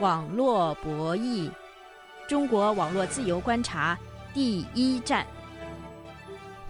[0.00, 1.52] 网络博弈，
[2.26, 3.98] 中国网络自由观察
[4.32, 5.26] 第一站。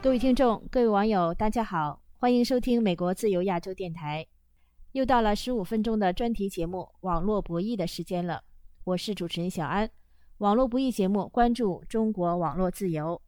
[0.03, 4.27] 各位听众、各位网友，大家好，欢迎收听美国自由亚洲电台。
[4.91, 8.43] 又到了十五分钟的专题节目《网络博弈》的时间了，
[8.83, 9.89] 我是主持人小安。
[10.39, 13.23] 网络博弈节目关注中国网络自由。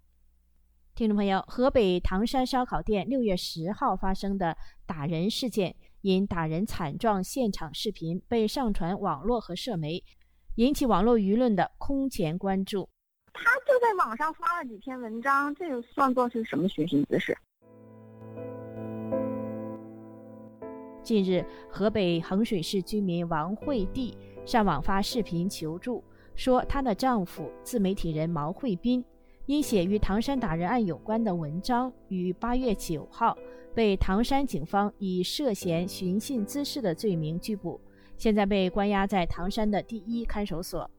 [0.96, 5.76] 听众朋友，河北唐山烧烤店六月十号发生的打人事件。
[6.02, 10.02] 因打人惨状现场视频被上传网络和社媒，
[10.56, 12.88] 引起网络舆论的空前关注。
[13.32, 17.38] 他就在网上发了几篇文章，这个算作是什么寻衅滋事？
[21.04, 24.12] 近日，河北衡水市居民王惠娣
[24.44, 26.02] 上网发视频求助，
[26.34, 29.04] 说她的丈夫自媒体人毛慧斌
[29.46, 33.38] 因写与唐山打人案有关的文章，于八月九号。
[33.74, 37.80] 被唐山警方以涉嫌寻衅滋事的罪名拘捕，
[38.16, 40.90] 现在被关押在唐山的第一看守所。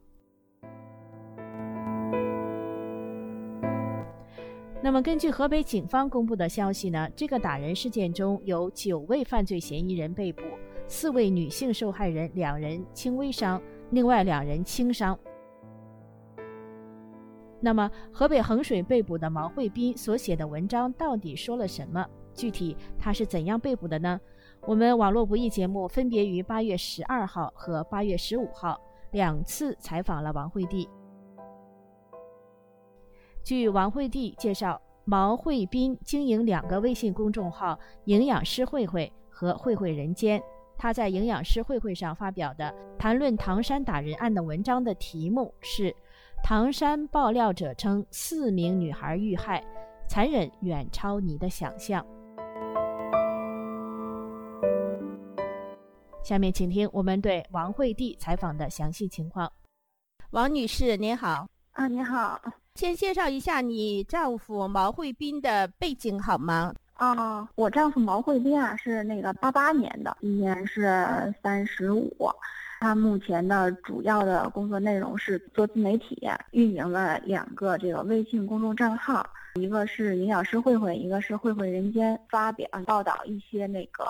[4.82, 10.42] 那么，根据河北警方公布的消息呢，这个打人事件中有九位犯罪嫌疑人被捕，
[10.88, 13.62] 四位女性受害人两人轻微伤，
[13.92, 15.18] 另外两人轻伤。
[17.62, 22.06] 那么，河北衡水被捕的毛慧斌所写的文章到底说了什么？
[22.34, 24.20] 具体他是怎样被捕的呢？
[24.66, 28.80] 我们网络不易节目分别于八月十二号和八月十五号
[29.12, 30.88] 两次采访了王慧娣。
[33.44, 40.42] 据王慧娣介绍，毛慧斌经营两个微信公众号“营养师慧慧”和“慧慧人间”。
[40.78, 45.94] 他在“营养师慧慧”上发表的谈论唐山打人案的文章的题目是
[46.42, 49.62] “唐山爆料者称四名女孩遇害，
[50.08, 52.06] 残忍远超你的想象”。
[56.24, 59.52] 下面请听我们对王惠娣采访的详细情况。
[60.32, 61.46] 王女士，您好。
[61.74, 62.42] 啊，您好。
[62.76, 66.74] 先介绍一下你丈夫毛惠斌的背景好吗？
[66.94, 72.10] 啊，我丈夫毛惠斌啊，是那个八八年的，今年是三十五。
[72.80, 79.30] 他目前的主要的工作内容是做自媒体，运营了两个这个微信公众账号。
[79.60, 84.04] 一个是营养师慧慧，一个是慧慧人间，发表报道一些那个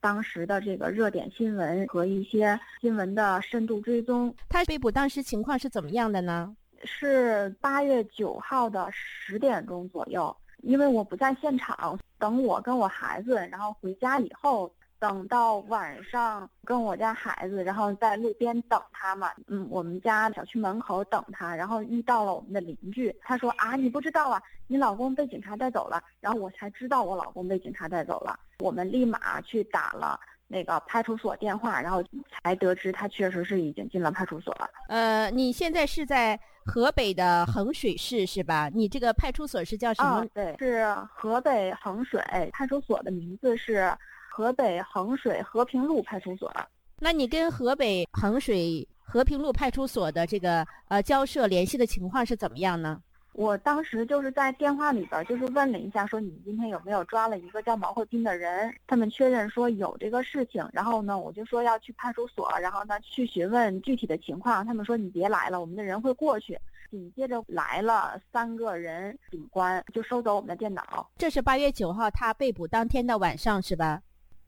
[0.00, 4.34] 当时的这个热点新闻和一些新闻的深度追踪。
[4.50, 6.54] 他被捕当时情况是怎么样的呢？
[6.84, 14.72] 是八月九号的十点钟左右，因为我不在现场，等我跟我孩子然后回家以后。
[15.02, 19.32] 等到晚上，跟我家孩子，然后在路边等他嘛。
[19.48, 23.12] 嗯，我们家小区门口等他，然后遇到了我们的邻居。
[23.20, 26.00] 他说啊，你不知道啊，你老公被警察带走了。
[26.20, 28.38] 然后我才知道我老公被警察带走了。
[28.60, 34.70] 我们立马去打了那个派出所电话，然后才得知他确实是已经进了派出所了。
[34.88, 38.70] 呃，你现在是在河北的衡水市是吧？
[38.72, 40.24] 你这个派出所是叫什么？
[40.32, 43.92] 对，是河北衡水派出所的名字是。
[44.34, 46.50] 河北衡水和平路派出所，
[46.98, 52.98] 那你跟河北衡水和平路派出所的这个呃交涉联系的情况是怎么样呢？
[53.34, 58.74] 我当时就是在电话里边就是问了一下，说你今天有没有抓了一个叫毛慧斌的人？
[58.86, 64.64] 他们确认说有这个事情，然后呢，我就说要去派出所，然后呢去询问具体的情况。
[64.64, 66.58] 他们说你别来了，我们的人会过去。
[66.90, 71.10] 紧接着来了三个人，警官就收走我们的电脑。
[71.18, 74.00] 这是八月九号他被捕当天的晚上是吧？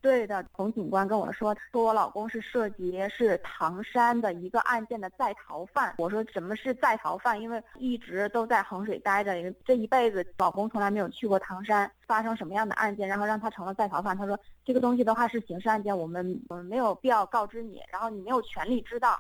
[0.05, 5.95] 对的，冯警官跟我说，说我老公是涉及是唐山的一个案件的在逃犯。
[5.97, 7.41] 我说什么是在逃犯？
[7.41, 9.33] 因为一直都在衡水待着，
[9.65, 14.15] 这一辈子老公从来没有去过唐山，发生什么样的案件，然后让他成了在逃犯。
[14.15, 19.19] 他说这个东西的话是刑事案件，我们我们没有必要告知你，然后你没有权利知道。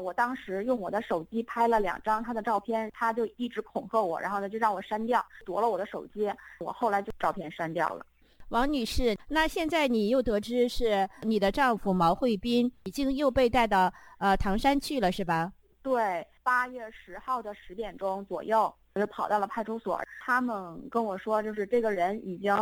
[0.00, 8.06] 我当时用我的手机拍了两张他的照片，他就一直恐吓我，然后呢就让我删掉，夺了我的手机，我后来就照片删掉了。
[8.52, 15.50] 王女士，那现在你又得知是你的丈夫毛慧斌已经又被带到呃唐山去了，是吧？
[15.82, 19.98] 对，八月十号的十点钟左右，我就跑到了派出所。
[20.20, 22.54] 他们跟我说，就是这个人已经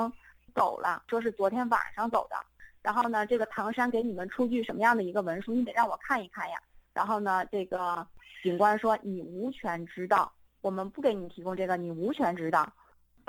[0.54, 2.37] 走了，说是昨天晚上走的。
[2.82, 6.56] 然后呢，这个唐山给你们出具什么样的一个文书，你得让我看一看呀。
[6.94, 8.06] 然后呢，这个
[8.44, 12.72] 警官说你无权知道，我们不给你提供这个，你无权知道。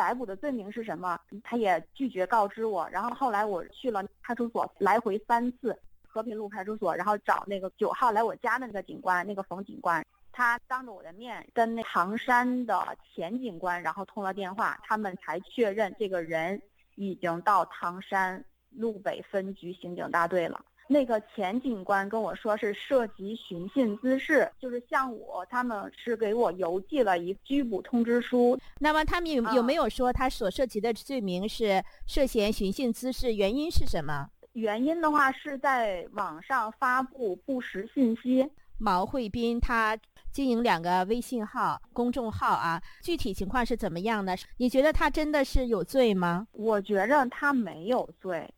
[0.01, 1.15] 逮捕的罪名是什么？
[1.43, 2.89] 他也拒绝告知我。
[2.89, 16.59] 然后后来我去了派出所，来回三次，和平路派出所，然后找那个九号来我家的那个警官，那个冯警官，他当着我的面跟那唐山的前警官，然后通了电话，他们才确认这个人
[16.95, 20.65] 已经到唐山路北分局刑警大队了。
[20.91, 28.59] 那个前警官跟我说是涉及寻衅滋事，就是像我他们是给我邮寄了一拘捕通知书。
[28.77, 33.33] 那么他们有有没有说他所涉及的罪名是涉嫌寻衅滋事？
[33.33, 34.27] 原因是什么？
[34.51, 38.51] 原因的话是在网上发布不实信息。
[38.77, 39.97] 毛慧斌他
[40.33, 44.35] 经营两个微信号、公众号啊，具体情况是怎么样呢？
[44.57, 46.47] 你觉得他真的是有罪吗？
[46.51, 48.51] 我觉着他没有罪，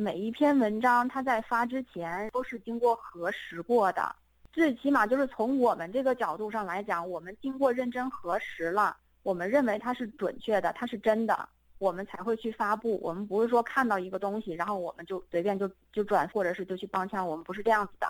[0.00, 4.14] 每一篇文章它在发之前都是经过核实过的，
[4.52, 11.48] 最起码就是从我们这个角度上来讲，我们经过认真核实了，我们认为它是准确的，它是真的，
[11.78, 13.00] 我们才会去发布。
[13.02, 18.06] 我们不是说看到一个东西，然后我们就随便就就转，或者是就去帮腔，我们不是这样子的。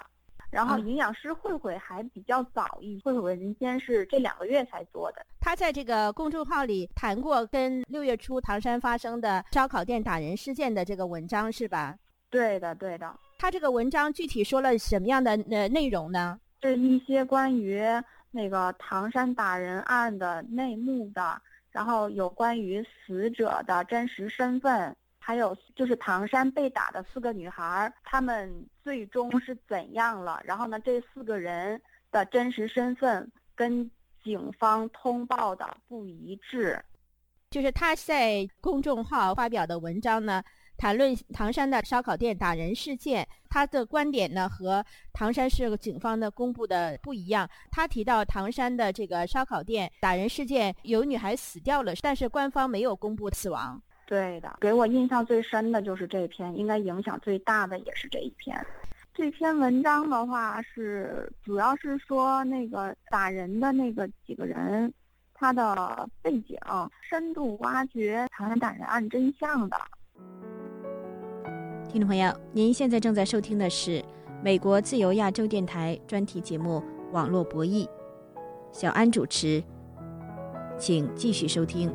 [0.51, 5.25] 然后营养师慧慧还比较早一，慧慧文先是这两个月才做的。
[5.41, 11.97] 他在这个公众号里谈过跟六月初唐山发生的烧烤店打人事件的这个文章是吧？
[12.31, 13.15] 对的，对的。
[13.39, 16.39] 他这个文章具体说了什么样的呃内容呢？
[16.63, 17.83] 是一些关于
[18.31, 21.41] 那个唐山打人案的内幕的，
[21.71, 24.97] 然后有关于死者的真实身份。
[25.29, 30.41] 还有就是唐山被打的四个女孩，她们最终是怎样了？
[30.43, 31.79] 然后呢，这四个人
[32.11, 33.91] 的真实身份跟
[34.25, 36.83] 警方通报的不一致。
[37.51, 40.43] 就是他在公众号发表的文章呢，
[40.79, 44.83] 谈论唐山的烧烤店打人事件，他的观点呢和
[45.13, 47.47] 唐山市警方的公布的不一样。
[47.71, 53.83] 他提到唐山的这个烧烤店打人事件有女孩死掉了，但是官方没有公布死亡。
[54.09, 58.59] 对的，给我印象最深的就是这篇，应该影响最大的也是这一篇。
[59.13, 64.91] 这篇文章的话是主要是说那个打人的那个几个人，
[65.35, 66.59] 他的背景，
[67.03, 69.77] 深度挖掘唐山打人案真相的。
[71.91, 74.03] 听众朋友，您现在正在收听的是
[74.43, 76.83] 美国自由亚洲电台专题节目
[77.13, 77.85] 《网络博弈》，
[78.73, 79.63] 小安主持，
[80.79, 81.93] 请继续收听。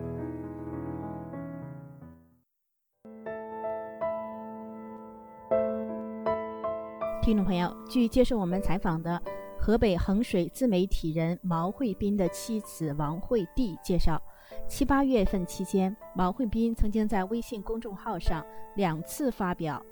[7.34, 9.20] 听众朋友，据接受我们采访的
[9.58, 14.22] 河北衡水自媒体人毛慧斌的妻子王慧娣介绍，
[14.68, 18.46] 七八月份期间，毛慧斌曾经在微信公众号上
[18.76, 19.84] 两次发表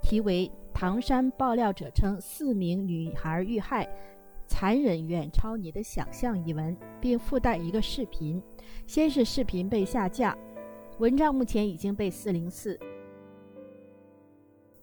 [0.00, 3.86] 题为《唐山爆料者称四名女孩遇害，
[4.46, 8.42] 残忍远超你的想象》一文，并附带一个视频。
[8.86, 10.34] 先是视频被下架，
[11.00, 12.80] 文章目前已经被四零四。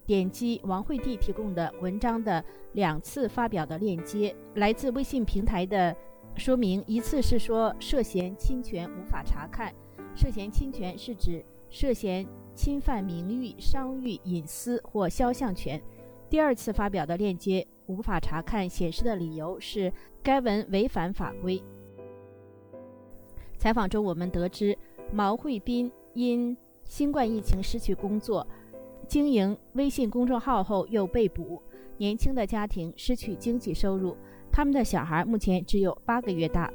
[0.06, 2.44] 点击王慧娣提供的文章的
[2.74, 5.96] 两次发表的链接，来自微信平台的
[6.36, 9.74] 说明：一次是说涉嫌侵权无法查看，
[10.16, 15.80] 涉嫌侵权是指涉嫌侵犯名誉、商誉、隐私或肖像权；
[16.30, 19.92] 第二次发表的链接无法查看显示的理由是
[20.22, 21.63] 该文违反法规。
[23.58, 24.78] 采访中，我们得知
[25.12, 28.46] 毛慧斌因新冠疫情失去工作。
[29.06, 31.62] 经营微信公众号后又被捕，
[31.98, 34.18] 年轻的家庭失去经济收入，
[34.52, 36.69] 他们的小孩目前只有八个月大。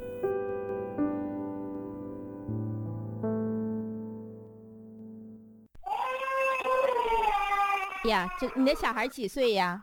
[8.09, 9.83] 呀，这你的小孩几岁呀？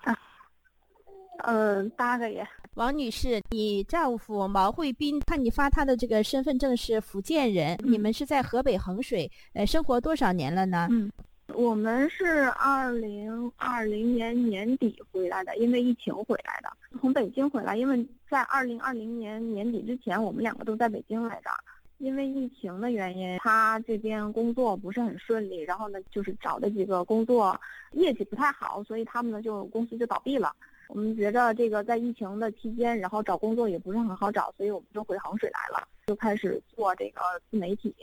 [1.44, 2.46] 嗯，八个月。
[2.74, 10.88] 王女士，你丈夫毛慧斌，看你发他的这个身份证是福建人，你们是在河北衡水，呃，生活多少年了呢？
[10.90, 11.12] 嗯。
[11.58, 16.72] 我们是二零二零年年底回来的，因为疫情回来的，
[17.02, 17.76] 从北京回来。
[17.76, 21.50] 因为在二零二零年年底之前，我们两个都在北京来着。
[21.98, 27.60] 因为疫情的原因，他这边工作不是很顺利，然后呢，就是找的几个工作
[27.94, 30.56] 业绩不太好，所以他们呢就公司就倒闭了。
[30.90, 37.96] 我们觉着这个在疫情的期间，然后找工作也不是很好找，所以我们就回衡水来了，就开始做这个自媒体。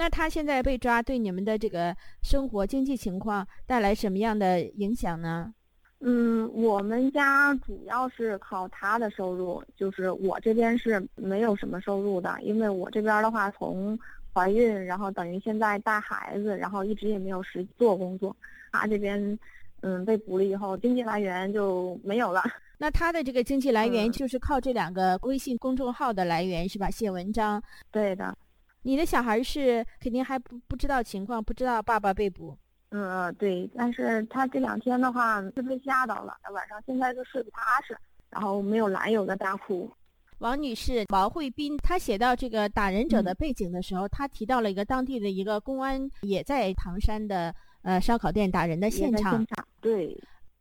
[0.00, 5.52] 那他现在被抓，对你们的这个生活经济情况带来什么样的影响呢？
[5.98, 13.98] 嗯，我们家主要是靠他的收入，就是我这边是没有什么收入的，因为我这边的话，从
[14.32, 18.34] 怀孕，然后等于现在带孩子，然后一直也没有实做工作。
[18.72, 19.38] 他这边，
[19.82, 22.42] 嗯，被捕了以后，经济来源就没有了。
[22.78, 26.90] 那他的这个经济来源就是靠这两个微信公众号的来源是吧？
[26.90, 27.62] 写文章。
[27.90, 28.34] 对的。
[28.82, 32.56] 你的小孩是肯定还不不知道情况，不知道爸爸被捕。
[32.90, 37.96] 嗯，对，但是他这两天的话是被吓到了，晚上现在就睡不踏实，
[38.30, 39.90] 然后没有来由的大哭。
[40.38, 49.46] 王女士，毛慧斌，他写到这个打人者的背景的时候，他提到了一个当地的一个公安也在唐山的呃烧烤店打人的现场。
[49.80, 50.18] 对。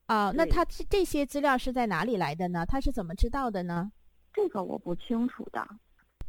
[0.08, 2.66] 啊，那他这这些资料是在哪里来的呢？
[2.66, 3.92] 他是怎么知道的呢？
[4.34, 5.66] 这个我不清楚的。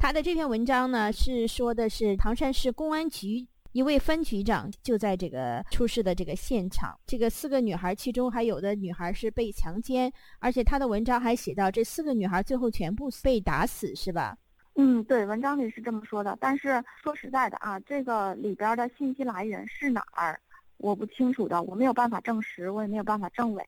[0.01, 14.35] 他的这篇文章呢，是说的是唐山市公安局一位分局长就在这个出事的这个现场，这个四个女孩，其中还有的女孩是被强奸，而且他的文章还写到这四个女孩最后全部被打死，是吧？
[14.73, 16.35] 嗯，对，文章里是这么说的。
[16.41, 20.41] 但是说实在的啊，这个里边的信息来源是哪儿，
[20.77, 23.63] 我不清楚的，我没有办法证实，我也没有办法证伪。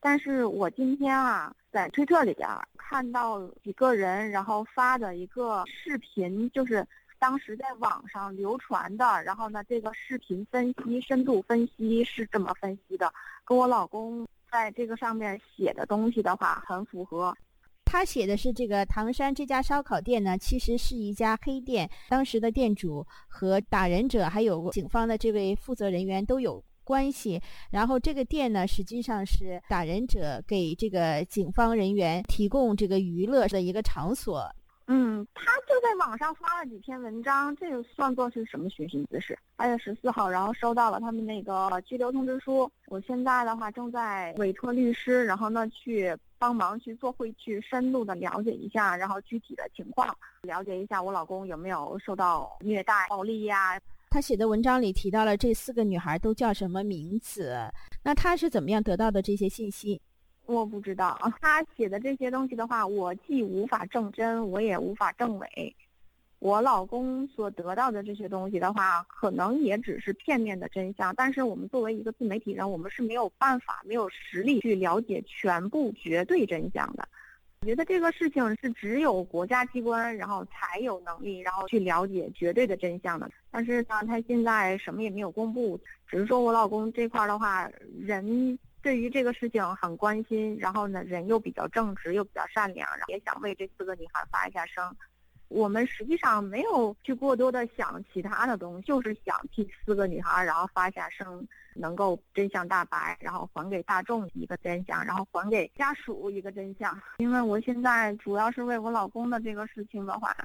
[0.00, 6.86] 但是我今天啊，在推特里边看到几个人，然后发的一个视频，就是
[7.18, 9.04] 当时在网上流传的。
[9.24, 13.12] 然后呢，这个视频分析、深度分析是这么分析的，
[13.44, 17.36] 跟我老公在这个上面写的东西的话很符合。
[17.84, 27.38] 他写的是这个唐山这家烧烤店呢，其实是一家黑店，当时的店主和打人者还有警方的这位负责人员都有关系。
[27.70, 34.50] 然后这个店呢，实际上是打人者给这个警方人员提供这个娱乐的一个场所。
[34.90, 39.38] 嗯，他就在网上发了几篇文章，这个算作是什么寻衅滋事？
[39.54, 42.70] 八月十四号，然后收到了他们那个拘留通知书。
[42.86, 50.08] 我现在的话正在委托律师，然后呢去帮忙去做会去深入的了解一下，然后具体的情况
[50.40, 53.78] 了解一下我老公有没有受到虐待、暴力呀、
[54.10, 57.54] 他写的文章里提到了这四个女孩都叫什么名字，
[58.02, 60.00] 那他是怎么样得到的这些信息？
[60.46, 65.76] 我不知道啊，他写的这些东西的话，我既无法证真，我也无法证伪。
[66.38, 71.14] 我老公所得到的这些东西的话，可能也只是片面的真相。
[71.16, 77.06] 但是我们作为一个自媒体人，我们是没有办法、没有实力去了解全部绝对真相的。
[77.60, 83.30] 我觉得这个事情是只有国家机关，然后才有能力，然后去了解绝对的真相的。
[83.50, 88.58] 但是呢，他现在什么也没有公布，只是说我老公这块的话，人。
[88.80, 94.96] 对于这个事情很关心，然后呢，人又比较正直，又比较善良，也想为这四个女孩发一下声。
[95.48, 106.98] 我们实际上没有去过多的想其他的东西，就是想替四个女孩，然后发下声，能够真相大白，然后还给大众一个真相，然后还给家属一个真相。
[107.18, 110.36] 因为我现在主要是为我老公的这个事情的话，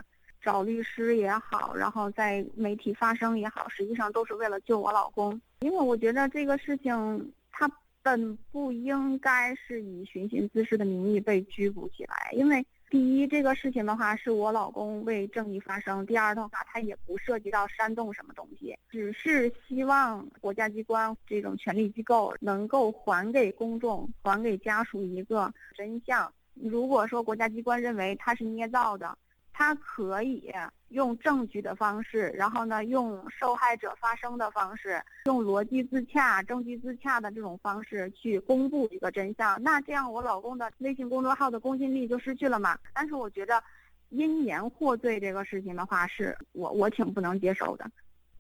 [0.42, 5.40] 找律师也好，然后在媒体发声也好，实际上都是为了救我老公。
[5.60, 7.70] 因为我觉得这个事情他。
[8.06, 26.32] 本不应该是以寻衅滋事的名义被拘捕起来，因为第一，这个事情的话是我老公为正义发声；第二的话，他也不涉及到煽动什么东西，只是希望国家机关这种权力机构能够还给公众、还给家属一个真相。
[26.54, 29.18] 如果说国家机关认为他是捏造的，
[29.54, 30.52] 他可以
[30.90, 39.62] 用证据的方式，然后呢，用受害者发声的方式，用逻辑自洽、证据自洽的这种方式去公布一个真相。
[39.62, 42.78] 那这样，我老公的微信公众号的公信力就失去了嘛？
[42.94, 43.64] 但是我觉得，
[44.10, 47.90] 因言获罪这个事情的话，是我我挺不能接受的。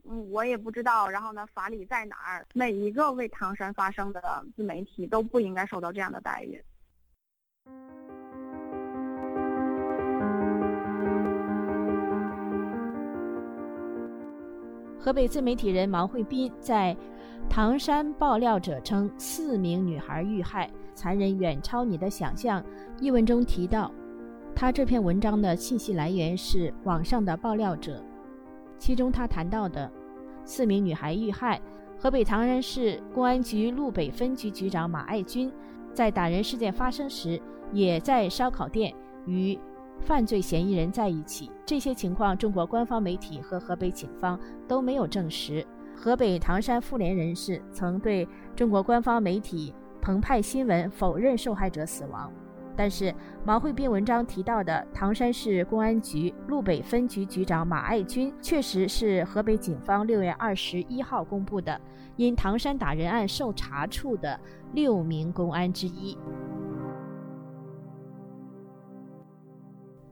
[0.05, 2.45] 嗯，我也不知道，然后呢，法理在哪儿？
[2.53, 6.61] 每一个为唐山发声的自媒体都不应该受到这样的待遇。
[15.03, 16.95] 河北自媒体人毛慧斌在
[17.49, 22.61] 《唐山爆料者称四名女孩遇害，残忍远超你的想象》
[23.01, 23.91] 一文中提到，
[24.55, 28.01] 他这篇文章的信息来源是网上的爆料者，
[28.77, 29.91] 其中他谈到的
[30.45, 31.61] 四名女孩遇害，
[31.99, 35.51] 河北唐山市公安局路北分局局长马爱军
[35.93, 37.37] 在打人事件发生时，
[37.73, 38.93] 也在烧烤店
[39.25, 39.59] 与。
[40.03, 45.65] 犯罪嫌疑人在一起，这些情况中国官方媒体和河北警方都没有证实。
[45.95, 52.29] 河北唐山妇联人士曾对中国官方媒体澎湃新闻否认受害者死亡，
[52.75, 61.79] 但是毛慧斌文章提到的唐山市公安局路北分局局长马爱军，确实是河北警方六月二十一号公布的
[62.17, 64.37] 因唐山打人案受查处的
[64.73, 66.17] 六名公安之一。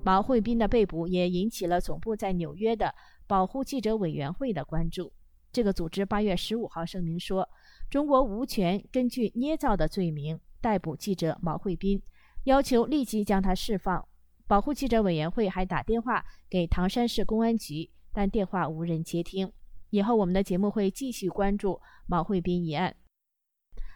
[0.03, 2.93] 毛慧斌的被捕也引起了总部在纽约的
[3.27, 5.11] 保护记者委员会的关注。
[5.51, 7.47] 这个组织八月十五号声明说，
[7.89, 12.01] 中国无权根据捏造的罪名逮捕记者毛慧斌，
[12.45, 14.07] 要求立即将他释放。
[14.47, 19.51] 保护记者委员会还打电话给唐山市公安局，但电话无人接听。
[19.89, 22.95] 以后我们的节目会继续关注毛慧斌一案。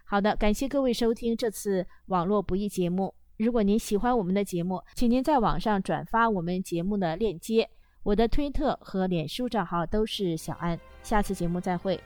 [0.06, 3.16] 好的，感谢各位收听这次网络不易节目。
[3.38, 7.70] 如果您喜欢我们的节目，请您在网上转发我们节目的链接。
[8.02, 10.80] 我的推特和脸书账号都是小安。
[11.04, 12.00] 下次节目再会。